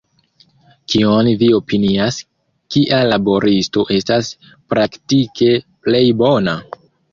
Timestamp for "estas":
3.99-4.33